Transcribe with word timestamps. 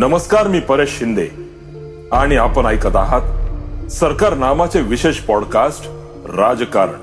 नमस्कार 0.00 0.48
मी 0.48 0.60
परेश 0.60 0.90
शिंदे. 0.98 1.26
आणि 2.12 2.36
आपण 2.36 2.66
ऐकत 2.66 2.96
आहात 2.96 3.20
सरकार 3.90 4.34
नामाचे 4.34 4.80
विशेष 4.80 5.16
पॉडकास्ट 5.16 5.84
राजकारण. 6.30 6.98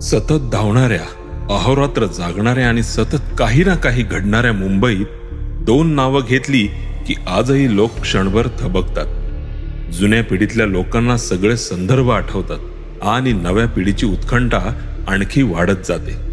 सतत 0.00 0.50
धावणाऱ्या 0.52 1.34
अहोरात्र 1.54 2.04
जागणाऱ्या 2.04 2.68
आणि 2.68 2.82
सतत 2.82 3.16
काही 3.38 3.64
ना 3.64 3.74
काही 3.74 4.02
घडणाऱ्या 4.02 4.52
मुंबईत 4.52 5.06
दोन 5.60 5.92
नावं 5.92 6.20
घेतली 6.28 6.66
की 7.06 7.14
आजही 7.26 7.76
लोक 7.76 8.00
क्षणभर 8.00 8.46
थबकतात. 8.58 9.06
जुन्या 9.92 10.24
पिढीतल्या 10.24 10.66
लोकांना 10.66 11.16
सगळे 11.16 11.56
संदर्भ 11.56 12.10
आठवतात 12.10 12.58
आणि 13.02 13.32
नव्या 13.32 13.66
पिढीची 13.66 14.06
उत्कंठा 14.06 14.72
आणखी 15.08 15.42
वाढत 15.42 15.86
जाते. 15.88 16.31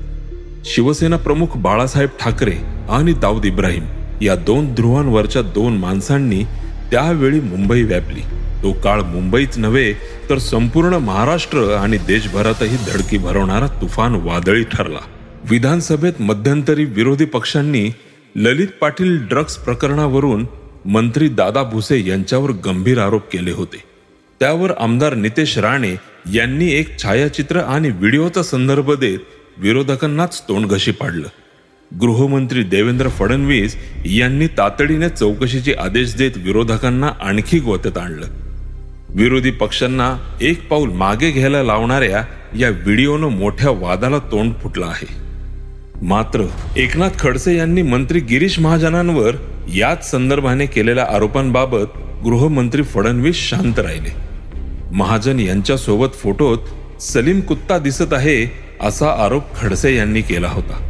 शिवसेना 0.65 1.17
प्रमुख 1.17 1.47
बाळासाहेब 1.57 2.09
ठाकरे 2.19 2.55
आणि 2.89 3.13
दाऊद 3.13 3.45
इब्राहिम 3.45 3.85
या 4.21 4.35
दोन 4.35 4.73
ध्रुवांवरच्या 4.75 5.41
दोन 5.41 5.77
माणसांनी 5.77 6.43
त्यावेळी 6.91 7.39
मुंबई 7.39 7.83
व्यापली. 7.83 8.21
तो 8.63 8.71
काळ 8.71 9.01
मुंबईच 9.01 9.57
नव्हे 9.57 9.93
तर 10.29 10.37
संपूर्ण 10.37 10.93
महाराष्ट्र 10.93 11.63
आणि 11.73 11.97
देशभरातही 11.97 12.77
धडकी 12.87 13.17
भरवणारा 13.17 13.67
तुफान 13.81 14.15
वादळी 14.15 14.63
ठरला. 14.63 14.99
विधानसभेत 15.49 16.13
मध्यंतरी 16.19 16.85
विरोधी 16.85 17.25
पक्षांनी 17.25 17.89
ललित 18.35 18.67
पाटील 18.81 19.17
ड्रग्ज 19.27 19.55
प्रकरणावरून 19.55 20.45
मंत्री 20.85 21.27
दादा 21.29 21.63
भुसे 21.63 22.03
यांच्यावर 22.07 22.51
गंभीर 22.65 22.99
आरोप 22.99 23.31
केले 23.31 23.51
होते. 23.51 23.83
त्यावर 24.39 24.71
आमदार 24.79 25.13
नितेश 25.15 25.57
राणे 25.57 25.95
यांनी 26.33 26.71
एक 26.71 26.97
छायाचित्र 27.03 27.59
आणि 27.59 27.89
व्हिडिओचा 27.89 28.43
संदर्भ 28.43 28.91
देत 28.91 29.19
विरोधकांनाच 29.59 30.41
तोंडघशी 30.47 30.91
पाडलं. 30.91 31.27
गृहमंत्री 32.01 32.63
देवेंद्र 32.63 33.09
फडणवीस 33.09 33.75
यांनी 34.05 34.47
तातडीने 34.47 35.09
चौकशीचे 35.09 35.73
आदेश 35.73 36.15
देत 36.15 36.31
विरोधकांना 36.37 37.07
आणखी 37.07 37.59
गोत्यात 37.59 37.97
आणलं. 37.97 38.25
विरोधी 39.09 39.51
पक्षांना 39.51 40.37
एक 40.41 40.67
पाऊल 40.67 40.89
मागे 40.89 41.31
घ्यायला 41.31 41.63
लावणाऱ्या 41.63 42.23
या 42.57 42.69
व्हिडिओनं 42.69 43.27
मोठ्या 43.27 43.69
वादाला 43.69 44.17
तोंड 44.17 44.53
फुटलं 44.63 44.85
आहे. 44.85 45.07
मात्र 46.01 46.45
एकनाथ 46.77 47.19
खडसे 47.19 47.57
यांनी 47.57 47.81
मंत्री 47.81 48.19
गिरीश 48.19 48.59
महाजनांवर 48.59 49.35
याच 49.75 50.11
संदर्भाने 50.11 50.65
केलेल्या 50.65 51.05
आरोपांबाबत 51.11 51.97
गृहमंत्री 52.23 52.83
फडणवीस 52.83 53.35
शांत 53.35 53.79
राहिले. 53.79 54.09
महाजन 54.91 55.39
यांच्यासोबत 55.39 56.15
फोटोत 56.15 56.57
सलीम 57.01 57.39
कुत्ता 57.39 57.77
दिसत 57.77 58.13
आहे 58.13 58.68
असा 58.81 59.09
आरोप 59.25 59.55
खडसे 59.55 59.95
यांनी 59.95 60.21
केला 60.21 60.47
होता. 60.47 60.85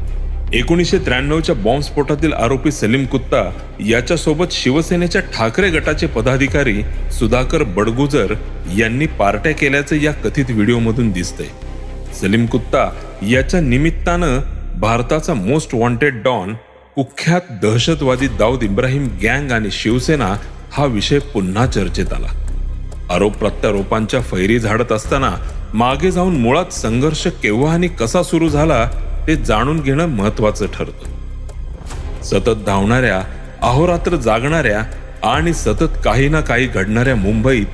एकोणीसशे 0.54 0.98
त्र्याण्णवच्या 0.98 1.56
बॉम्बस्फोटातील 1.56 2.34
आरोपी 2.34 2.72
सलीम 2.72 3.06
कुत्ता 3.06 3.52
याच्यासोबत 3.80 4.45
शिवसेनेच्या 4.52 5.22
ठाकरे 5.22 5.70
गटाचे 5.70 6.08
पदाधिकारी 6.08 6.82
सुधाकर 7.12 7.64
बडगुजर 7.64 8.34
यांनी 8.78 9.06
पार्ट्या 9.06 9.52
केल्याचं 9.52 9.95
या 9.95 10.12
कथित 10.12 10.45
व्हिडिओमधून 10.50 11.12
दिसतंय. 11.12 11.48
सलीम 12.14 12.45
कुत्ता 12.45 12.90
याच्या 13.30 13.62
निमित्तानं 13.62 14.40
भारताचा 14.80 15.34
मोस्ट 15.34 15.76
वॉन्टेड 15.76 16.23
डॉन 16.23 16.54
कुख्यात 16.95 17.42
दहशतवादी 17.62 18.28
दाऊद 18.28 18.64
इब्राहिम 18.64 19.08
गँग 19.23 19.52
आणि 19.52 19.72
शिवसेना 19.72 20.36
हा 20.73 20.86
विषय 20.86 21.20
पुन्हा 21.20 21.66
चर्चेत 21.66 22.14
आला. 22.14 22.28
आरोप 23.12 23.38
प्रत्यारोपांच्या 23.38 24.22
फैरी 24.22 24.60
झाडत 24.60 24.92
असताना 24.92 25.32
मागे 25.73 26.12
जाऊन 26.12 26.38
मुळात 26.38 26.73
संघर्ष 26.73 27.28
केव्हा 27.44 27.73
आणि 27.73 27.88
कसा 27.88 28.23
सुरू 28.23 28.50
झाला 28.50 28.86
ते 29.28 29.36
जाणून 29.36 29.80
घेणं 29.80 30.06
महत्वाचं 30.06 30.66
ठरतं. 30.66 32.23
सतत 32.23 32.64
धावणाऱ्या 32.66 33.22
अहोरात्र 33.61 34.16
जागणाऱ्या 34.16 34.81
आणि 35.30 35.53
सतत 35.53 35.98
काही 36.04 36.27
ना 36.30 36.42
काही 36.42 36.67
घडणाऱ्या 36.67 37.16
मुंबईत 37.16 37.66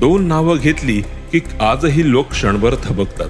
दोन 0.00 0.26
नावं 0.26 0.56
घेतली 0.56 1.00
की 1.32 1.40
आजही 1.60 2.10
लोक 2.10 2.30
क्षणभर 2.30 2.74
थबकतात. 2.84 3.28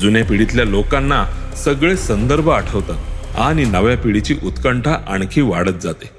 जुन्या 0.00 0.24
पिढीतल्या 0.24 0.64
लोकांना 0.64 1.24
सगळे 1.64 1.96
संदर्भ 1.96 2.50
आठवतात 2.50 3.38
आणि 3.38 3.64
नव्या 3.64 3.96
पिढीची 3.96 4.36
उत्कंठा 4.44 4.96
आणखी 5.08 5.40
वाढत 5.40 5.82
जाते. 5.82 6.10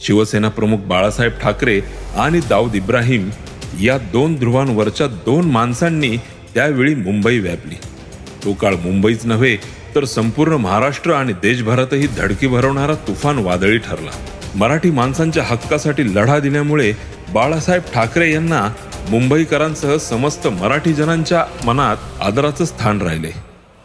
शिवसेना 0.00 0.48
प्रमुख 0.48 0.78
बाळासाहेब 0.78 1.32
ठाकरे 1.42 1.80
आणि 2.16 2.40
दाऊद 2.48 2.74
इब्राहिम 2.74 3.30
या 3.80 3.98
दोन 3.98 4.34
ध्रुवांवरच्या 4.34 5.06
दोन 5.06 5.50
माणसांनी 5.50 6.16
त्यावेळी 6.56 6.94
मुंबई 6.94 7.38
व्यापली. 7.38 7.74
तो 8.44 8.52
काळ 8.52 8.74
मुंबईच 8.74 9.26
नव्हे 9.26 9.56
तर 9.94 10.04
संपूर्ण 10.04 10.52
महाराष्ट्र 10.52 11.12
आणि 11.12 11.32
देशभरातही 11.32 12.06
धडकी 12.06 12.46
भरवणारा 12.46 12.94
तुफान 12.94 13.38
वादळी 13.38 13.78
ठरला. 13.78 14.10
मराठी 14.54 14.90
माणसांच्या 14.90 15.42
हक्कासाठी 15.44 16.14
लढा 16.14 16.38
दिल्यामुळे 16.38 16.92
बाळासाहेब 17.34 17.82
ठाकरे 17.94 18.32
यांना 18.32 18.72
मुंबईकरांसह 19.10 19.96
समस्त 19.96 20.46
मराठी 20.46 20.92
जनांच्या 20.92 21.44
मनात 21.64 21.96
आदराचं 22.20 22.64
स्थान 22.64 23.02
राहिले. 23.02 23.30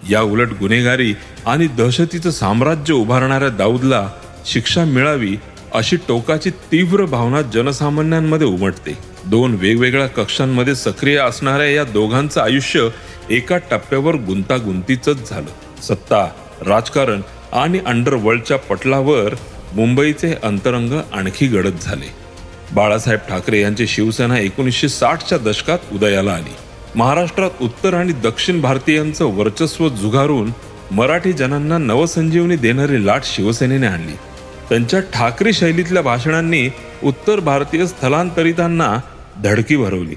या 0.10 0.22
उलट 0.22 0.50
गुन्हेगारी 0.60 1.14
आणि 1.48 1.68
दहशतीचं 1.68 2.31
साम्राज्य 2.31 2.94
उभारणाऱ्या 2.94 3.50
दाऊदला 3.50 4.08
शिक्षा 4.46 4.86
मिळावी 4.86 5.36
अशी 5.74 5.96
टोकाची 6.08 6.50
तीव्र 6.50 7.06
भावना 7.06 7.42
जनसामान्यांमध्ये 7.42 8.48
उमटते. 8.48 9.11
दोन 9.26 9.56
वेगवेगळ्या 9.56 10.08
कक्षांमध्ये 10.08 10.76
सक्रिय 10.76 11.18
असणाऱ्या 11.18 11.70
या 11.70 11.84
दोघांचं 11.84 12.42
आयुष्य 12.42 12.88
एका 13.30 13.58
टप्प्यावर 13.58 14.16
गुंतागुंतीचंच 14.16 15.30
झालं. 15.30 15.82
सत्ता 15.82 16.30
राजकारण 16.68 17.22
आणि 17.54 17.80
अंडरवर्ल्डच्या 17.86 18.58
पटलावर 18.58 19.36
मुंबईचे 19.74 20.36
अंतरंग 20.44 21.02
आणखी 21.14 21.48
गडद 21.48 21.76
झाले. 21.81 22.10
बाळासाहेब 22.72 23.20
ठाकरे 23.30 23.62
यांची 23.62 23.88
शिवसेना 23.88 24.40
एकोणीसशे 24.40 24.90
साठच्या 24.90 25.38
दशकात 25.38 25.80
उदयाला 25.94 26.31
आली. 26.31 26.56
महाराष्ट्रात 26.96 27.50
उत्तर 27.62 27.94
आणि 27.94 28.14
दक्षिण 28.14 28.62
भारतीयांचं 28.62 29.26
वर्चस्व 29.26 29.90
झुगारून 29.90 30.52
मराठी 30.92 31.34
जनांना 31.34 31.78
नवसंजीवनी 31.78 32.56
देणारी 32.56 33.06
लाट 33.06 33.22
शिवसेनेने 33.24 33.88
आणली. 33.88 34.14
त्यांच्या 34.70 35.00
ठाकरे 35.00 35.54
शैलीतल्या 35.54 36.02
भाषणांनी 36.02 36.70
उत्तर 37.04 37.40
भारतीय 37.40 37.86
स्थलांतरितांना 37.86 38.98
धडकी 39.44 39.78
भरवली. 39.78 40.16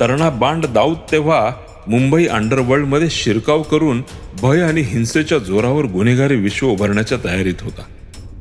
तरणा 0.00 0.30
बांड 0.30 0.66
दाऊद 0.66 0.96
तेव्हा 1.12 1.50
मुंबई 1.88 2.26
अंडरवर्ल्डमध्ये 2.26 3.08
शिरकाव 3.10 3.62
करून 3.62 4.02
भय 4.42 4.60
आणि 4.60 4.80
हिंसेच्या 4.80 5.38
जोरावर 5.38 5.84
गुन्हेगारी 5.84 6.36
विश्व 6.36 6.68
उभारण्याच्या 6.68 7.18
तयारीत 7.24 7.54
होता. 7.60 7.82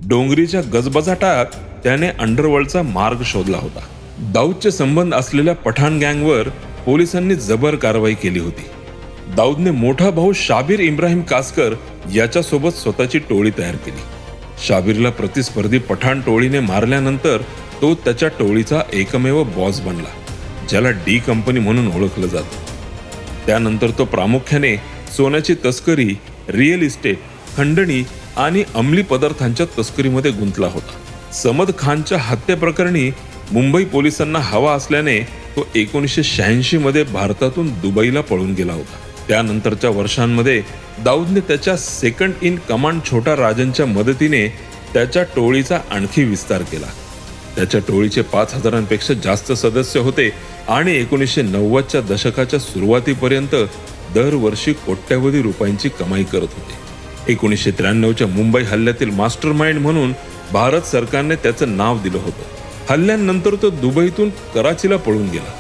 डोंगरीच्या 0.08 0.62
गजबजाटात 0.62 1.46
त्याने 1.84 2.08
अंडरवर्ल्डचा 2.08 2.82
मार्ग 2.82 3.18
शोधला 3.26 3.58
होता. 3.58 3.80
दाऊदचे 4.20 4.72
संबंध 4.72 5.14
असलेल्या 5.14 5.56
पठाण 5.56 6.00
गँगवर 6.00 6.50
पोलिसांनी 6.86 7.36
जबर 7.36 7.76
कारवाई 7.76 8.14
केली 8.14 8.40
होती. 8.40 8.66
दाऊदने 9.36 9.72
मोठा 9.72 10.10
भाऊ 10.10 10.34
शाबीर 10.36 10.80
इब्राहिम 10.80 11.22
कासकर 11.22 11.74
याच्यासोबत 12.16 12.70
स्वतःची 12.70 13.20
टोळी 13.20 13.52
तयार 13.58 13.76
केली. 13.76 14.02
शाबीरला 14.68 15.10
प्रतिस्पर्धी 15.10 15.78
पठाण 15.78 16.20
टोळीने 16.20 16.60
मारल्यानंतर 16.60 17.38
तो 17.82 17.94
त्याच्या 17.96 18.30
टोळीचा 18.30 18.82
एकमेव 18.94 19.44
बॉस 19.44 19.80
बनला 19.82 20.10
ज्याला 20.70 20.90
डी 21.06 21.18
कंपनी 21.20 21.60
म्हणून 21.60 21.88
ओळखलं 21.88 22.28
जातं. 22.28 23.46
त्यानंतर 23.46 23.92
तो 23.98 24.06
प्रामुख्याने 24.06 24.76
सोन्याची 25.18 25.54
तस्करी 25.66 26.08
रिअल 26.50 26.82
इस्टेट 26.82 27.18
खंडणी 27.58 28.04
आणि 28.38 28.64
अंमली 28.76 29.02
पदार्थांच्या 29.02 29.66
तस्करीमध्ये 29.80 30.32
गुंतला 30.32 30.68
होता. 30.68 30.94
समद 31.34 31.72
खानच्या 31.80 32.18
हत्येप्रकरणी 32.22 33.10
मुंबई 33.52 33.86
पोलिसांना 33.86 34.40
हवा 34.40 34.74
असल्याने 34.74 35.20
तो 35.56 35.68
एकोणीसशे 35.76 36.24
शहाऐंशी 36.24 36.78
मध्ये 36.78 37.04
भारतातून 37.04 37.70
दुबईला 37.82 38.22
पळून 38.22 38.54
गेला 38.54 38.74
होता. 38.74 38.98
त्यानंतरच्या 39.28 39.90
वर्षांमध्ये 39.90 40.62
दाऊदने 41.04 41.40
त्याच्या 41.40 41.78
सेकंड 41.78 42.44
इन 42.44 42.56
कमांड 42.70 43.02
छोटा 43.12 43.36
राजनच्या 43.36 43.86
मदतीने 43.86 44.48
त्याच्या 44.94 45.24
टोळीचा 45.36 45.80
आणखी 45.92 46.24
विस्तार 46.24 46.62
केला. 46.62 46.88
त्याच्या 47.56 47.82
टोळीचे 47.88 48.22
पाच 48.22 48.54
हजारांपेक्षा 48.54 49.14
जास्त 49.14 49.52
सदस्य 49.52 50.00
होते 50.00 50.32
आणि 50.70 50.96
एकोणीसशे 50.96 51.42
नव्वदच्या 51.42 52.02
दशकाच्या 52.02 52.60
सुरुवातीपर्यंत 52.60 53.56
दरवर्षी 54.16 54.74
कोट्यवधी 54.74 55.42
रुपयांची 55.42 55.90
कमाई 55.90 56.24
करत 56.24 56.42
होते. 56.42 56.92
एकोणीसशे 57.32 57.72
त्र्याण्णवच्या 57.72 58.28
मुंबई 58.28 58.64
हल्ल्यातील 58.64 59.10
मास्टर 59.10 59.52
माइंड 59.52 59.80
म्हणून 59.80 60.14
भारत 60.54 60.82
सरकारने 60.82 61.36
त्याचं 61.36 61.78
नाव 61.78 62.00
दिलं 62.00 62.18
होतं. 62.18 62.44
हल्ल्यानंतर 62.90 63.56
तो 63.62 63.70
दुबईतून 63.70 64.30
कराचीला 64.30 64.98
पळून 64.98 65.30
गेला. 65.30 65.52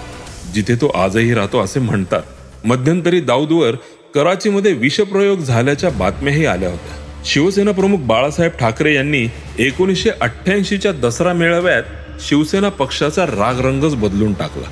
जिथे 0.53 0.75
तो 0.75 0.87
आजही 0.87 1.33
राहतो 1.33 1.59
असे 1.59 1.79
म्हणतात. 1.79 2.21
मध्यंतरी 2.65 3.19
दाऊदवर 3.19 3.71
कराचीमध्ये 4.15 4.73
विषप्रयोग 4.73 5.39
झाल्याच्या 5.39 5.89
बातम्याही 5.89 6.45
आल्या 6.45 6.69
होत्या. 6.69 7.00
शिवसेना 7.25 7.71
प्रमुख 7.71 7.97
बाळासाहेब 7.97 8.51
ठाकरे 8.51 8.95
यांनी 8.95 9.27
एकोणीसशे 9.59 10.09
अठ्ठ्याऐंशीच्या 10.21 10.91
दसरा 10.91 11.33
मेळाव्यात 11.33 11.83
शिवसेना 12.19 12.69
पक्षाचा 12.69 13.25
रागरंगच 13.25 13.95
बदलून 13.95 14.33
टाकला. 14.33 14.67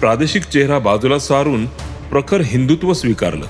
प्रादेशिक 0.00 0.42
चेहरा 0.42 0.78
बाजूला 0.78 1.18
सारून 1.18 1.66
प्रखर 2.10 2.40
हिंदुत्व 2.40 2.92
स्वीकारलं. 2.92 3.46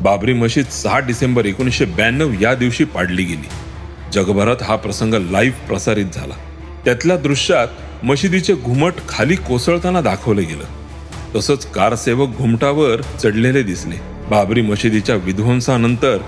बाबरी 0.00 0.32
मशीद 0.32 0.64
सहा 0.64 0.98
डिसेंबर 0.98 1.46
एकोणीसशे 1.46 1.84
ब्याण्णव 1.84 2.30
या 2.40 2.54
दिवशी 2.54 2.84
पाडली 2.84 3.24
गेली. 3.24 3.48
जगभरात 4.12 4.62
हा 4.62 4.76
प्रसंग 4.76 5.14
लाईव्ह 5.14 5.66
प्रसारित 5.66 6.06
झाला. 6.14 6.34
त्यातल्या 6.84 7.16
दृश्यात 7.16 7.68
मशिदीचे 8.04 8.54
घुमट 8.54 8.92
खाली 9.08 9.36
कोसळताना 9.36 10.00
दाखवलं 10.00 10.42
गेलं. 10.42 10.64
तसंच 11.34 11.66
कारसेवक 11.66 12.36
घुमटावर 12.36 13.00
चढलेले 13.00 13.62
दिसले. 13.62 13.96
बाबरी 14.30 14.62
मशिदीच्या 14.62 15.14
विध्वंसानंतर 15.14 16.18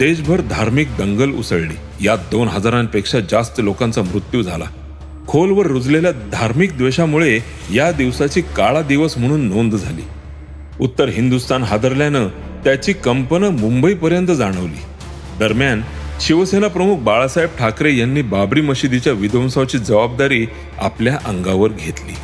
देशभर 0.00 0.40
धार्मिक 0.40 0.88
दंगल 0.98 1.30
उसळली. 1.30 2.06
यात 2.06 2.18
दोन 2.30 2.48
हजारांपेक्षा 2.48 3.20
जास्त 3.20 3.60
लोकांचा 3.60 4.02
मृत्यू 4.02 4.42
झाला. 4.42 4.64
खोलवर 5.28 5.66
रुजलेल्या 5.66 6.10
धार्मिक 6.10 6.76
द्वेषामुळे 6.76 7.38
या 7.74 7.92
दिवसाची 7.92 8.40
काळा 8.40 8.82
दिवस 8.82 9.18
म्हणून 9.18 9.40
नोंद 9.40 9.74
झाली. 9.74 10.02
उत्तर 10.80 11.08
हिंदुस्थान 11.08 11.62
हादरल्यानं 11.62 12.28
त्याची 12.64 12.92
कंपनं 12.92 13.48
मुंबईपर्यंत 13.48 14.26
जाणवली. 14.26 14.80
दरम्यान 15.38 15.82
शिवसेना 16.20 16.68
प्रमुख 16.68 16.96
बाळासाहेब 16.96 17.50
ठाकरे 17.58 17.96
यांनी 17.96 18.22
बाबरी 18.22 18.60
मशिदीच्या 18.60 19.12
विध्वंसाची 19.12 19.78
जबाबदारी 19.78 20.46
आपल्या 20.78 21.18
अंगावर 21.24 21.68
घेतली. 21.68 22.14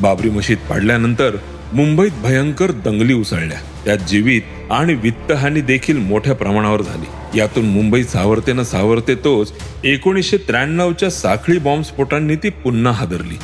बाबरी 0.00 0.30
मशीद 0.30 0.58
पाडल्यानंतर 0.58 1.36
मुंबईत 1.72 2.10
भयंकर 2.22 2.70
दंगली 2.70 3.14
उसळल्या. 3.14 3.58
त्यात 3.84 3.98
जीवित 3.98 4.42
आणि 4.70 4.94
वित्तहानी 4.94 5.60
देखील 5.60 5.98
मोठ्या 5.98 6.34
प्रमाणावर 6.34 6.82
झाली. 6.82 7.38
यातून 7.38 7.64
मुंबई 7.64 8.02
सावरते 8.02 8.52
न 8.52 8.62
सावरते 8.62 9.14
तोच 9.14 9.52
एकोणीसशे 9.84 10.36
त्र्याण्णवच्या 10.36 11.10
साखळी 11.10 11.58
बॉम्बस्फोटांनी 11.58 12.36
ती 12.36 12.48
पुन्हा 12.48 12.92
हादरली. 12.92 13.38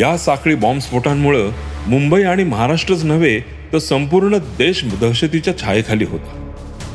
या 0.00 0.18
साखळी 0.18 0.54
बॉम्बस्फोटांमुळं 0.54 1.50
मुंबई 1.86 2.22
आणि 2.22 2.44
महाराष्ट्रच 2.44 3.04
नव्हे 3.04 3.40
तर 3.72 3.78
संपूर्ण 3.78 4.36
देश 4.36 4.84
दहशतीच्या 5.00 5.58
छायेखाली 5.58 6.04
होता. 6.04 6.52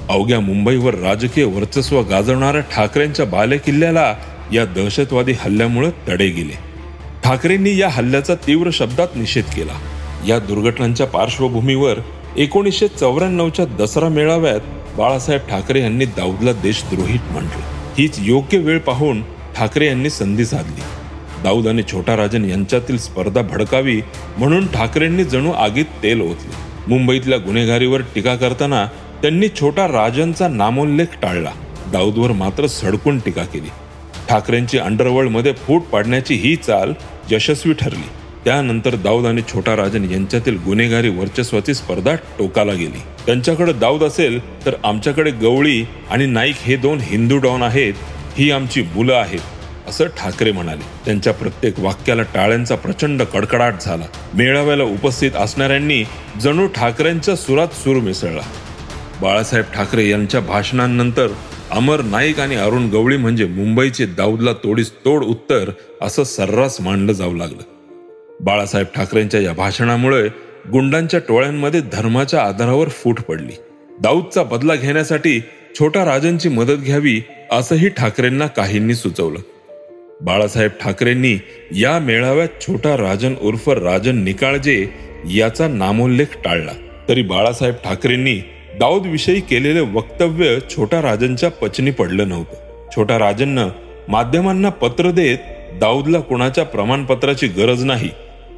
अवघ्या 0.09 0.39
मुंबईवर 0.39 0.93
राजकीय 0.93 1.43
वर्चस्व 1.43 2.01
गाजवणाऱ्या 2.01 2.61
ठाकरेंच्या 2.61 3.25
बालेकिल्ल्याला 3.25 4.15
या 4.53 4.65
दहशतवादी 4.65 5.31
हल्ल्यामुळे 5.31 5.89
तडे 6.07 6.27
गेले. 6.27 6.71
ठाकरेंनी 7.23 7.77
या 7.77 7.89
हल्ल्याचा 7.89 8.35
तीव्र 8.35 8.69
शब्दात 8.73 9.07
निषेध 9.15 9.43
केला. 9.43 9.90
या 10.27 10.39
दुर्घटनांच्या 10.39 11.07
पार्श्वभूमीवर 11.07 11.99
एकोणीसशे 12.37 12.87
चौऱ्याण्णवच्या 12.87 13.65
दसरा 13.65 14.09
मेळाव्यात 14.09 14.59
बाळासाहेब 14.97 15.41
ठाकरे 15.49 15.81
यांनी 15.81 16.05
दाऊदला 16.05 16.53
देशद्रोहित 16.53 17.19
म्हटले. 17.31 17.63
हीच 17.97 18.15
योग्य 18.19 18.57
वेळ 18.57 18.79
पाहून 18.79 19.21
ठाकरे 19.55 19.87
यांनी 19.87 20.09
संधी 20.09 20.45
साधली. 20.45 20.81
दाऊद 21.43 21.67
आणि 21.67 21.83
छोटा 21.91 22.17
राजन 22.17 22.45
यांच्यातील 22.45 22.97
स्पर्धा 22.97 23.41
भडकावी 23.41 24.01
म्हणून 24.37 24.67
ठाकरेंनी 24.67 25.23
जणू 25.23 25.51
आगीत 25.51 25.85
तेल 26.03 26.21
ओतले. 26.21 26.55
मुंबईतल्या 26.87 27.37
गुन्हेगारीवर 27.37 28.01
टीका 28.15 28.35
करताना 28.35 28.85
त्यांनी 29.21 29.47
छोटा 29.47 29.87
राजनचा 29.87 30.47
नामोल्लेख 30.47 31.05
टाळला. 31.21 31.51
दाऊदवर 31.91 32.31
मात्र 32.31 32.67
सडकून 32.67 33.19
टीका 33.19 33.43
केली. 33.43 33.69
ठाकरेंची 34.29 34.77
अंडरवर्ल्डमध्ये 34.77 35.53
फूट 35.53 35.81
पाडण्याची 35.81 36.33
ही 36.33 36.55
चाल 36.55 36.93
यशस्वी 37.31 37.73
ठरली. 37.73 38.20
त्यानंतर 38.45 38.95
दाऊद 38.95 39.25
आणि 39.25 39.41
छोटा 39.53 39.75
राजन 39.75 40.09
यांच्यातील 40.11 40.57
गुन्हेगारी 40.65 41.09
वर्चस्वाची 41.09 41.73
स्पर्धा 41.73 42.15
टोकाला 42.39 42.73
गेली. 42.73 43.01
त्यांच्याकडे 43.25 43.73
दाऊद 43.73 44.03
असेल 44.03 44.39
तर 44.65 44.75
आमच्याकडे 44.83 45.31
गवळी 45.31 45.83
आणि 46.09 46.25
नाईक 46.25 46.55
हे 46.61 46.75
दोन 46.75 46.99
हिंदू 47.01 47.37
डॉन 47.37 47.63
आहेत 47.63 47.93
ही 48.37 48.49
आमची 48.51 48.81
मुलं 48.95 49.13
आहेत 49.13 49.87
असं 49.87 50.07
ठाकरे 50.17 50.51
म्हणाले. 50.51 50.81
त्यांच्या 51.05 51.33
प्रत्येक 51.33 51.79
वाक्याला 51.79 52.21
टाळ्यांचा 52.23 52.75
प्रचंड 52.75 53.21
कडकडाट 53.23 53.81
झाला. 53.81 54.05
मेळाव्याला 54.33 54.83
उपस्थित 54.83 55.35
असणाऱ्यांनी 55.35 56.03
जणू 56.41 56.67
ठाकरेंच्या 56.67 57.35
सुरात 57.35 57.73
सूर 57.73 57.97
मिसळला. 57.97 58.41
बाळासाहेब 59.21 59.65
ठाकरे 59.73 60.09
यांच्या 60.09 60.41
भाषणांनंतर 60.41 61.27
अमर 61.71 62.01
नाईक 62.01 62.39
आणि 62.39 62.55
अरुण 62.55 62.89
गवळी 62.89 63.17
म्हणजे 63.17 63.45
मुंबईचे 63.45 64.05
दाऊदला 64.05 64.53
तोडीस 64.53 64.91
तोड 65.05 65.23
उत्तर 65.23 65.69
असं 66.01 66.23
सर्रास 66.23 66.81
मांडलं 66.81 67.13
जाऊ 67.13 67.35
लागलं. 67.35 67.63
बाळासाहेब 68.41 68.87
ठाकरेंच्या 68.95 69.39
या 69.39 69.53
भाषणामुळे 69.53 70.27
गुंडांच्या 70.71 71.19
टोळ्यांमध्ये 71.19 71.81
धर्माच्या 71.93 72.41
आधारावर 72.41 72.89
फूट 72.89 73.19
पडली. 73.21 73.53
दाऊदचा 74.01 74.43
बदला 74.43 74.75
घेण्यासाठी 74.75 75.39
छोटा 75.79 76.05
राजांची 76.05 76.49
मदत 76.49 76.79
घ्यावी 76.85 77.21
असंही 77.51 77.89
ठाकरेंना 77.89 78.47
काहींनी 78.47 78.95
सुचवलं. 78.95 79.39
बाळासाहेब 80.21 80.71
ठाकरेंनी 80.81 81.37
या 81.71 81.99
मेळाव्यात 81.99 82.47
छोटा 82.61 82.97
राजन 82.97 83.33
उर्फ 83.41 83.69
राजन 83.69 84.17
निकाळजे 84.23 84.87
याचा 85.33 85.67
नामोल्लेख 85.67 86.37
टाळला. 86.45 86.71
तरी 87.09 87.21
बाळासाहेब 87.21 87.75
ठाकरेंनी 87.83 88.35
दाऊद 88.79 89.05
विषयी 89.05 89.39
केलेले 89.39 89.79
वक्तव्य 89.79 90.57
छोटा 90.69 91.01
राजनच्या 91.01 91.51
पचनी 91.51 91.91
पडलं 91.91 92.29
नव्हतं. 92.29 92.87
छोटा 92.95 93.19
राजननं 93.19 93.69
माध्यमांना 94.07 94.69
पत्र 94.69 95.11
देत 95.11 95.37
दाऊदला 95.79 96.19
कुणाच्या 96.19 96.65
प्रमाणपत्राची 96.65 97.47
गरज 97.47 97.83
नाही 97.83 98.09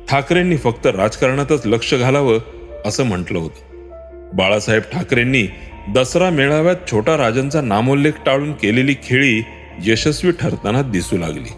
ठाकरेंनी 0.09 0.57
फक्त 0.57 0.87
राजकारणातच 0.87 1.61
लक्ष 1.65 1.93
घालावं 1.93 2.39
असं 2.85 3.03
म्हटलं 3.03 3.39
होतं. 3.39 3.89
बाळासाहेब 4.33 4.81
ठाकरेंनी 4.93 5.47
दसरा 5.89 6.29
मेळाव्यात 6.29 6.75
छोटा 6.91 7.17
राजांचा 7.17 7.61
नामोल्लेख 7.61 8.11
टाळून 8.25 8.51
केलेली 8.53 8.93
खेळी 8.93 9.43
यशस्वी 9.85 10.31
ठरताना 10.31 10.81
दिसू 10.81 11.17
लागली. 11.17 11.49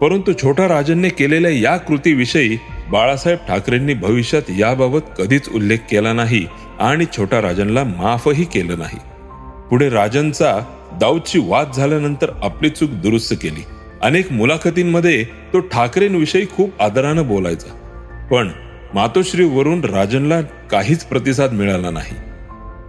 परंतु 0.00 0.32
छोटा 0.42 0.68
राजांनी 0.68 1.08
केलेल्या 1.08 1.50
या 1.50 1.76
कृतीविषयी 1.76 2.58
बाळासाहेब 2.90 3.38
ठाकरेंनी 3.48 3.94
भविष्यात 3.94 4.42
याबाबत 4.58 5.00
कधीच 5.18 5.48
उल्लेख 5.48 5.78
केला 5.90 6.12
नाही 6.12 6.46
आणि 6.78 7.04
छोटा 7.16 7.42
राजनला 7.42 7.84
माफही 7.84 8.44
केलं 8.44 8.78
नाही. 8.78 8.98
पुढे 9.70 9.88
राजनचा 9.88 10.60
दाऊदची 11.00 11.38
वाद 11.38 11.70
झाल्यानंतर 11.76 12.30
आपली 12.42 12.68
चूक 12.68 12.90
दुरुस्त 12.90 13.34
केली. 13.42 13.64
अनेक 14.02 14.32
मुलाखतींमध्ये 14.32 15.24
तो 15.24 15.60
ठाकरेंविषयी 15.60 16.46
खूप 16.56 16.82
आदरानं 16.82 17.28
बोलायचा. 17.28 17.78
पण 18.30 18.50
मातोश्रीवरून 18.94 19.84
राजनला 19.84 20.40
काहीच 20.40 21.04
प्रतिसाद 21.04 21.52
मिळाला 21.52 21.90
नाही. 21.90 22.16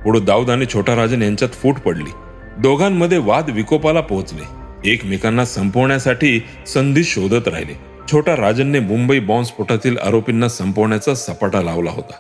पुढे 0.04 0.20
दाऊद 0.20 0.50
आणि 0.50 0.66
छोटा 0.74 0.96
राजन 0.96 1.22
यांच्यात 1.22 1.50
फूट 1.50 1.76
पडली. 1.76 2.12
दोघांमध्ये 2.58 3.18
वाद 3.18 3.50
विकोपाला 3.50 4.02
पोहोचले. 4.02 4.64
एकमेकांना 4.92 5.46
संपवण्यासाठी 5.46 6.44
संधी 6.68 7.04
शोधत 7.04 7.48
राहिले. 7.48 7.74
छोटा 8.12 8.36
राजनने 8.36 8.80
मुंबई 8.80 9.20
बॉम्बस्फोटातील 9.20 9.98
आरोपींना 9.98 10.48
संपवण्याचा 10.48 11.16
सपाटा 11.16 11.62
लावला 11.62 11.92
होता. 11.92 12.14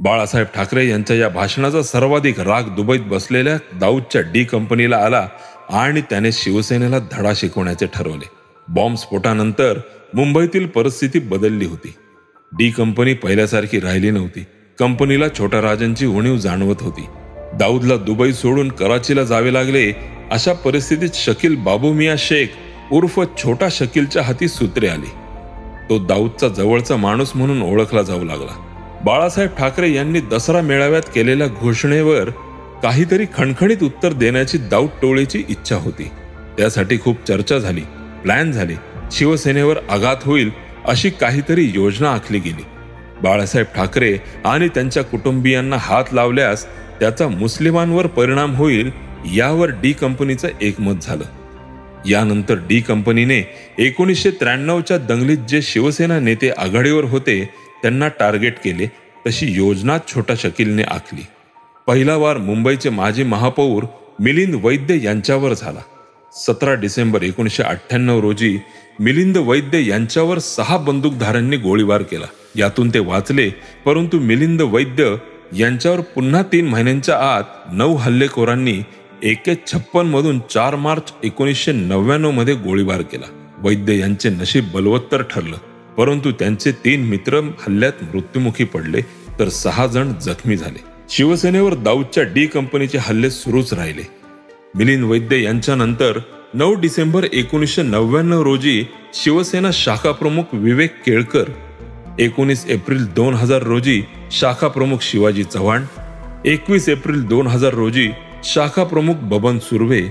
बाळासाहेब 0.00 0.46
ठाकरे 0.54 0.88
यांच्या 0.88 1.16
या 1.16 1.28
भाषणाचा 1.28 1.82
सर्वाधिक 1.82 2.40
राग 2.40 2.62
दुबईत 2.62 3.00
बसलेल्या 3.00 3.78
दाऊदच्या 3.80 4.20
डी 4.20 4.44
कंपनीला 4.44 4.96
आला 4.96 5.28
आणि 5.70 6.00
त्याने 6.00 6.32
शिवसेनेला 6.32 6.98
धडा 6.98 7.32
शिकवण्याचे 7.36 7.86
ठरवले. 7.94 8.28
बॉम्बस्फोटानंतर 8.68 9.78
मुंबईतील 10.14 10.66
परिस्थिती 10.66 11.18
बदलली 11.18 11.66
होती. 11.66 11.94
डी 12.52 12.70
कंपनी 12.70 13.14
पहिल्यासारखी 13.14 13.80
राहिली 13.80 14.10
नव्हती. 14.10 14.44
कंपनीला 14.78 15.24
छोटा 15.38 15.60
राजांची 15.62 16.06
उणीव 16.06 16.36
जाणवत 16.36 16.76
होती. 16.80 17.06
दाऊदला 17.54 17.96
दुबई 17.96 18.32
सोडून 18.32 18.68
कराचीला 18.68 19.24
जावे 19.24 19.52
लागले 19.52 19.92
अशा 20.30 20.52
परिस्थितीत 20.52 21.08
शकील 21.14 21.56
बाबू 21.56 21.92
मिया 21.92 22.14
शेख 22.18 22.46
उर्फ 22.92 23.20
छोटा 23.38 23.68
शकीलच्या 23.70 24.22
हाती 24.22 24.48
सूत्रे 24.48 24.88
आली. 24.88 25.10
तो 25.90 25.98
दाऊदचा 25.98 26.48
जवळचा 26.48 26.96
माणूस 26.96 27.32
म्हणून 27.34 27.62
ओळखला 27.62 28.02
जाऊ 28.02 28.24
लागला. 28.24 28.56
बाळासाहेब 29.04 29.50
ठाकरे 29.58 29.92
यांनी 29.92 30.20
दसरा 30.20 30.60
मेळाव्यात 30.60 31.02
केलेल्या 31.14 31.46
घोषणेवर 31.46 32.30
काहीतरी 32.82 33.26
खणखणीत 33.34 33.82
उत्तर 33.82 34.12
देण्याची 34.12 34.58
दाऊद 34.58 34.90
टोळीची 35.02 35.44
इच्छा 35.48 35.76
होती. 35.76 36.10
त्यासाठी 36.56 36.98
खूप 36.98 37.26
चर्चा 37.28 37.58
झाली 37.58 37.80
प्लॅन 38.22 38.52
झाले. 38.52 38.74
शिवसेनेवर 39.12 39.76
आघात 39.90 40.16
होईल 40.22 40.50
अशी 40.86 41.10
काहीतरी 41.10 41.72
योजना 41.74 42.10
आखली 42.10 42.38
गेली. 42.38 42.64
बाळासाहेब 43.22 43.66
ठाकरे 43.76 44.18
आणि 44.44 44.68
त्यांच्या 44.68 45.04
कुटुंबियांना 45.04 45.76
हात 45.76 46.04
लावल्यास 46.12 46.66
त्याचा 47.00 47.28
मुस्लिमांवर 47.28 48.06
परिणाम 48.06 48.54
होईल 48.54 48.90
यावर 49.34 49.68
डी 49.68 49.92
कंपनीचं 49.92 50.48
एकमत 50.60 50.94
झालं. 51.02 51.24
यानंतर 52.08 52.54
डी 52.54 52.80
कंपनीने 52.80 53.56
एकोणीसशे 53.78 54.30
त्र्याण्णवच्या 54.30 54.98
दंगलीत 54.98 55.38
जे 55.38 55.62
शिवसेना 55.62 56.20
नेते 56.20 56.50
आघाडीवर 56.50 57.04
होते 57.04 57.50
त्यांना 57.82 58.08
टार्गेट 58.08 58.58
केले 58.58 58.86
तशी 59.26 59.46
योजना 59.48 59.98
छोटा 60.08 60.34
शकीलने 60.38 60.82
आखली. 60.82 61.26
पहिला 61.86 62.16
वार 62.16 62.36
मुंबईचे 62.36 62.90
माजी 62.90 63.22
महापौर 63.22 63.84
मिलिंद 64.20 64.54
वैद्य 64.62 64.98
यांच्यावर 65.02 65.52
झाला. 65.52 65.80
सतरा 66.32 66.74
डिसेंबर 66.74 67.22
एकोणीसशे 67.22 67.62
अठ्ठ्याण्णव 67.62 68.20
रोजी 68.20 68.58
मिलिंद 69.00 69.36
वैद्य 69.36 69.86
यांच्यावर 69.86 70.38
सहा 70.38 70.76
बंदूकधाऱ्यांनी 70.76 71.56
गोळीबार 71.56 72.02
केला. 72.02 72.26
यातून 72.56 72.88
ते 72.94 72.98
वाचले 72.98 73.48
परंतु 73.84 74.18
मिलिंद 74.20 74.62
वैद्य 74.62 75.14
यांच्यावर 75.58 76.00
पुन्हा 76.00 76.42
तीन 76.42 76.68
महिन्यांच्या 76.68 77.16
आत 77.34 77.72
नऊ 77.72 77.94
हल्लेखोरांनी 77.96 78.82
एके 79.22 79.54
छप्पन 79.66 80.06
मधून 80.06 80.40
चार 80.50 80.76
मार्च 80.76 81.12
एकोणीसशे 81.24 81.72
नव्याण्णवमध्ये 81.72 82.54
गोळीबार 82.54 83.02
केला. 83.02 83.26
वैद्य 83.58 83.98
यांचे 83.98 84.30
नशीब 84.30 84.68
बलवत्तर 84.74 85.22
ठरलं 85.22 85.56
परंतु 85.96 86.32
त्यांचे 86.32 86.72
तीन 86.84 87.04
मित्र 87.04 87.40
हल्ल्यात 87.66 88.02
मृत्युमुखी 88.02 88.64
पडले 88.64 89.00
तर 89.38 89.48
सहा 89.48 89.86
जण 89.86 90.12
जखमी 90.22 90.56
झाले. 90.56 90.84
शिवसेनेवर 91.10 91.74
दाऊदच्या 91.74 92.24
डी 92.24 92.46
कंपनीचे 92.46 92.98
हल्ले 92.98 93.30
सुरूच 93.30 93.72
राहिले. 93.72 94.17
मिलिंद 94.74 95.04
वैद्य 95.04 95.42
यांच्यानंतर 95.42 96.18
नऊ 96.54 96.74
डिसेंबर 96.74 97.24
एकोणीसशे 97.32 97.82
नव्याण्णव 97.82 98.42
रोजी 98.42 98.86
शिवसेना 99.14 99.70
शाखा 99.72 100.12
प्रमुख 100.12 100.42
विवेक 100.52 100.94
केळकर 101.06 101.44
एकोणीस 102.18 102.66
एप्रिल 102.66 103.06
दोन 103.06 103.34
हजार 103.34 103.62
रोजी 103.62 104.02
शाखा 104.32 104.68
प्रमुख 104.68 104.98
शिवाजी 105.00 105.44
चव्हाण 105.44 105.84
एकवीस 106.44 106.88
एप्रिल 106.88 107.22
दोन 107.22 107.46
हजार 107.46 107.74
रोजी 107.74 108.08
शाखा 108.44 108.84
प्रमुख 108.84 109.14
बबन 109.14 109.58
सुर्वे 109.58 110.02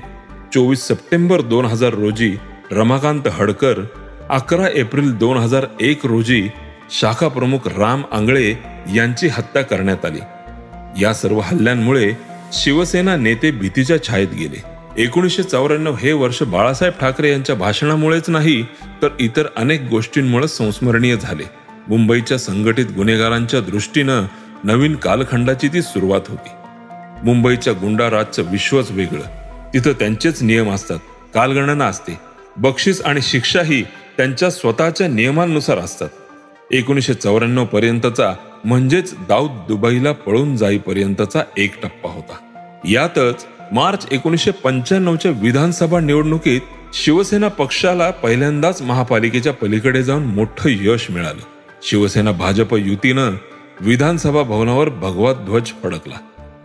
चोवीस 0.53 0.79
सप्टेंबर 0.79 1.41
दोन 1.41 1.65
हजार 1.65 1.93
रोजी 1.93 2.35
रमाकांत 2.71 3.27
हडकर 3.27 3.81
अकरा 4.29 4.67
एप्रिल 4.73 5.11
दोन 5.11 5.37
हजार 5.37 5.65
एक 5.81 6.05
रोजी 6.05 6.49
शाखा 6.91 7.27
प्रमुख 7.27 7.67
राम 7.67 8.03
आंगळे 8.11 8.53
यांची 8.95 9.27
हत्या 9.27 9.61
करण्यात 9.61 10.05
आली. 10.05 10.19
या 11.01 11.13
सर्व 11.13 11.39
हल्ल्यांमुळे 11.39 12.11
शिवसेना 12.54 13.16
नेते 13.16 13.51
भीतीच्या 13.51 14.04
छायेत 14.04 14.27
गेले. 14.27 14.63
एकोणीसशे 15.04 15.44
चौऱ्याण्णव 15.44 15.96
हे 15.96 16.13
वर्ष 16.13 16.44
बाळासाहेब 16.44 16.94
ठाकरे 17.01 17.32
यांच्या 17.32 17.56
भाषणामुळेच 17.56 18.30
नाही 18.30 18.63
तर 19.01 19.08
इतर 19.20 19.46
अनेक 19.56 19.82
गोष्टींमुळे 19.82 20.48
संस्मरणीय 20.48 21.18
झाले. 21.18 21.44
मुंबईच्या 21.88 22.39
संघटित 22.39 22.86
गुन्हेगारांच्या 22.96 23.60
दृष्टीनं 23.60 24.24
नवीन 24.63 24.96
कालखंडाची 24.96 25.68
ती 25.68 25.82
सुरुवात 25.82 26.22
होती. 26.27 26.50
मुंबईच्या 27.24 27.74
गुंडाराजचं 27.74 28.44
विश्वच 28.51 28.92
वेगळं. 28.92 29.24
तिथं 29.74 29.92
त्यांचेच 29.92 30.44
नियम 30.44 30.72
असतात 30.72 31.00
कालगणना 31.34 31.86
असते. 31.86 32.20
बक्षीस 32.58 33.01
आणि 33.01 33.22
शिक्षाही 33.22 33.84
त्यांच्या 34.18 34.50
स्वतःच्या 34.50 35.08
नियमांनुसार 35.08 35.77
असतात. 35.77 36.10
एकोणीसशे 36.72 37.13
चौऱ्याण्णव 37.13 37.66
पर्यंतचा 37.66 38.34
म्हणजेच 38.67 39.13
दाऊद 39.27 39.51
दुबईला 39.67 40.12
पळून 40.12 40.57
जाईपर्यंतचा 40.57 41.41
एक 41.57 41.81
टप्पा 41.83 42.09
होता. 42.09 42.36
यातच 42.89 43.45
मार्च 43.71 44.07
एकोणीसशे 44.12 44.51
पंच्याण्णवच्या 44.51 45.31
विधानसभा 45.31 46.00
निवडणुकीत 46.00 46.62
शिवसेना 46.93 47.47
पक्षाला 47.47 48.09
पहिल्यांदाच 48.09 48.81
महापालिकेच्या 48.81 49.53
पलीकडे 49.53 50.03
जाऊन 50.03 50.24
मोठं 50.24 50.69
यश 50.69 51.12
मिळालं. 51.12 51.41
शिवसेना 51.83 52.31
भाजप 52.31 52.75
युतीनं 52.75 53.31
विधानसभा 53.81 54.43
भवनावर 54.43 54.89
भगवा 54.89 55.33
ध्वज 55.33 55.71
फडकला. 55.83 56.17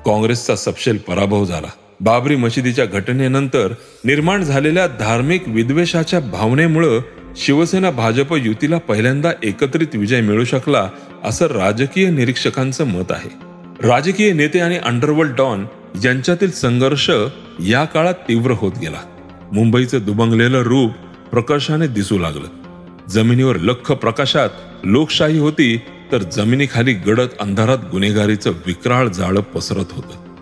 काँग्रेसचा 0.06 0.56
सपशेल 0.56 0.96
पराभव 0.96 1.44
झाला. 1.44 1.68
बाबरी 2.00 2.36
मशिदीच्या 2.36 2.84
घटनेनंतर 2.84 3.72
निर्माण 4.04 4.42
झालेल्या 4.42 4.86
धार्मिक 4.86 5.42
विद्वेषाच्या 5.46 6.20
भावनेमुळं 6.20 7.00
शिवसेना 7.36 7.90
भाजप 7.90 8.34
युतीला 8.34 8.78
पहिल्यांदा 8.78 9.30
एकत्रित 9.42 9.86
विजय 9.94 10.20
मिळू 10.20 10.44
शकला 10.44 10.88
असं 11.24 11.46
राजकीय 11.46 12.10
निरीक्षकांचं 12.10 12.84
मत 12.84 13.12
आहे. 13.12 13.30
राजकीय 13.88 14.32
नेते 14.32 14.60
आणि 14.60 14.76
अंडरवर्ल्ड 14.76 15.34
डॉन 15.36 15.66
यांच्यातील 16.04 16.50
संघर्ष 16.50 17.10
या 17.60 17.84
काळात 17.84 18.14
तीव्र 18.14 18.50
होत 18.50 18.72
गेला. 18.80 19.00
मुंबईचं 19.52 19.98
दुबंगलेलं 20.06 20.62
रूप 20.62 20.90
प्रकर्षाने 21.30 21.86
दिसू 21.86 22.18
लागलं. 22.18 22.46
जमिनीवर 23.08 23.56
लख 23.56 23.92
प्रकाशात 23.92 24.50
लोकशाही 24.84 25.38
होती 25.38 25.80
तर 26.12 26.18
जमिनीखाली 26.18 26.92
गडद 26.92 27.28
अंधारात 27.40 27.78
गुन्हेगारीचं 27.92 28.50
विक्राळ 28.66 29.08
जाळं 29.08 29.40
पसरत 29.40 29.86
होतं. 29.90 30.36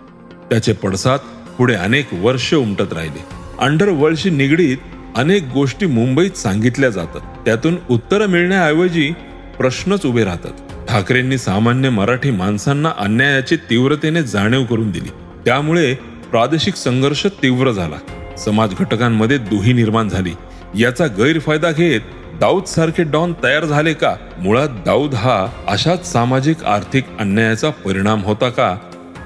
त्याचे 0.49 0.73
पडसाद 0.73 1.19
पुढे 1.57 1.73
अनेक 1.73 2.07
वर्ष 2.13 2.53
उमटत 2.53 2.93
राहिले. 2.93 3.23
अंडरवर्ल्डशी 3.59 4.29
निगडीत 4.29 4.77
अनेक 5.15 5.43
गोष्टी 5.53 5.85
मुंबईत 5.85 6.31
सांगितल्या 6.31 6.89
जातात. 6.89 7.21
त्यातून 7.45 7.77
उत्तरं 7.89 8.27
मिळण्याऐवजी 8.27 9.11
प्रश्नच 9.57 10.05
उभे 10.05 10.23
राहतात. 10.23 10.85
ठाकरेंनी 10.89 11.37
सामान्य 11.37 11.89
मराठी 11.89 12.31
माणसांना 12.31 12.91
अन्यायाची 12.97 13.55
तीव्रतेने 13.55 14.23
जाणीव 14.23 14.63
करून 14.63 14.91
दिली. 14.91 15.09
त्यामुळे 15.45 15.93
प्रादेशिक 16.31 16.75
संघर्ष 16.75 17.25
तीव्र 17.25 17.71
झाला. 17.71 17.97
समाज 18.37 18.73
घटकांमध्ये 18.79 19.37
दुही 19.37 19.73
निर्माण 19.73 20.09
झाली. 20.09 20.31
याचा 20.79 21.07
गैरफायदा 21.07 21.71
घेत 21.71 22.01
दाऊद 22.39 22.63
सारखे 22.63 23.03
डॉन 23.03 23.33
तयार 23.43 23.65
झाले 23.65 23.93
का? 23.93 24.15
मुळात 24.39 24.69
दाऊद 24.85 25.13
हा 25.13 25.47
अशाच 25.67 26.11
सामाजिक 26.11 26.63
आर्थिक 26.63 27.03
अन्यायाचा 27.19 27.69
परिणाम 27.69 28.23
होता 28.23 28.49
का? 28.49 28.77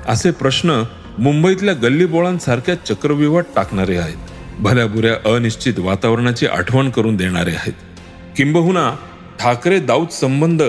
असे 0.08 0.32
प्रश्न 0.32 0.84
मुंबईतल्या 1.20 1.74
गल्लीबोळांसारख्या 1.74 2.76
चक्रव्यूहात 2.76 3.44
टाकणारे 3.56 3.98
आहेत. 3.98 4.35
भल्या 4.60 4.86
बुऱ्या 4.88 5.36
अनिश्चित 5.36 5.74
वातावरणाची 5.78 6.48
आठवण 6.48 6.90
करून 6.90 7.16
देणारे 7.16 7.52
आहेत. 7.52 7.74
किंबहुना 8.38 8.96
ठाकरे 9.40 9.80
दाऊद 9.80 10.10
संबंध 10.10 10.62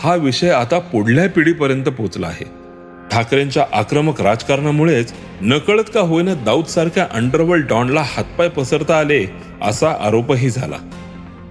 हा 0.00 0.14
विषय 0.14 0.50
आता 0.50 0.78
पुढल्या 0.78 1.28
पिढीपर्यंत 1.28 1.84
पोहोचला 1.84 2.26
आहे. 2.26 2.44
ठाकरेंच्या 3.12 3.66
आक्रमक 3.72 4.20
राजकारणामुळेच 4.20 5.12
नकळत 5.40 5.84
का 5.94 6.00
होईना 6.00 6.34
दाऊद 6.34 6.64
सारख्या 6.64 7.06
अंडरवर्ल्ड 7.10 7.66
डॉनला 7.66 8.02
हातपाय 8.06 8.48
पसरता 8.48 8.98
आले 8.98 9.26
असा 9.62 9.90
आरोपही 10.00 10.50
झाला. 10.50 10.76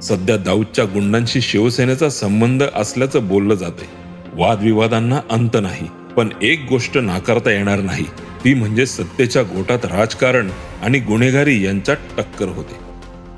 सध्या 0.03 0.37
दाऊदच्या 0.37 0.85
गुंडांशी 0.85 1.41
शिवसेनेचा 1.41 2.09
संबंध 2.09 2.63
असल्याचं 2.75 3.27
बोललं 3.27 3.55
जाते 3.55 3.89
वादविवादांना 4.33 5.19
अंत 5.31 5.57
नाही 5.61 5.87
पण 6.17 6.29
एक 6.41 6.65
गोष्ट 6.69 6.97
नाकारता 6.97 7.51
येणार 7.51 7.79
नाही. 7.79 8.05
ती 8.43 8.53
म्हणजे 8.53 8.85
सत्तेच्या 8.85 9.41
गोटात 9.43 9.85
राजकारण 9.85 10.49
आणि 10.83 10.99
गुन्हेगारी 10.99 11.65
यांच्यात 11.65 11.97
टक्कर 12.17 12.47
होते. 12.47 12.75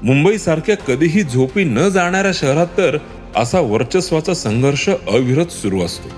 मुंबईसारख्या 0.03 0.77
कधीही 0.77 1.24
झोपी 1.24 1.63
न 1.63 1.89
जाणाऱ्या 1.89 2.31
शहरात 2.33 2.67
तर 2.77 2.98
असा 3.36 3.60
वर्चस्वाचा 3.60 4.33
संघर्ष 4.33 4.89
अविरत 4.89 5.45
सुरू 5.45 5.81
असतो. 5.81 6.10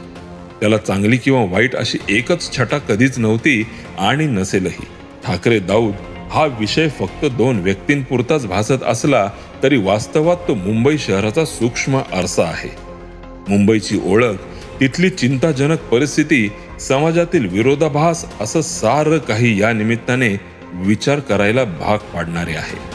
त्याला 0.60 0.78
चांगली 0.78 1.18
किंवा 1.18 1.46
वाईट 1.52 1.76
अशी 1.76 1.98
एकच 2.10 2.58
छटा 2.58 2.78
कधीच 2.78 3.20
नव्हती 3.20 3.66
आणि 4.00 4.26
नसेलही. 4.26 4.86
ठाकरे 5.26 5.60
दाऊद 5.60 5.94
हा 6.32 6.46
विषय 6.46 6.88
फक्त 6.90 7.26
दोन 7.26 7.60
व्यक्तींपुरताच 7.60 8.46
भासत 8.46 8.84
असला 8.86 9.30
तरी 9.64 9.78
वास्तवात 9.78 10.38
तो 10.48 10.54
मुंबई 10.54 10.98
शहराचा 10.98 11.46
सूक्ष्म 11.46 11.98
आरसा 12.14 12.44
आहे. 12.44 12.70
मुंबईची 13.50 14.00
ओळख 14.06 14.36
तिथली 14.80 15.10
चिंताजनक 15.10 15.82
परिस्थिती 15.82 16.52
समाजातील 16.80 17.48
विरोधाभास 17.48 18.26
असं 18.42 18.62
सारं 18.62 19.18
काही 19.18 19.62
या 19.62 19.74
निमित्ताने 19.74 20.38
विचार 20.74 21.20
करायला 21.20 21.64
भाग 21.64 21.98
पाडणारे 21.98 22.56
आहे. 22.56 22.95